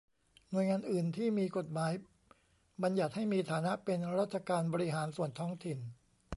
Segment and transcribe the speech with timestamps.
[0.51, 1.91] หน่วยงานอื่นที่มีกฎหมาย
[2.83, 5.79] บัญญัติให้มีฐานะเป็นราชการบริหารส่วนท้องถิ่น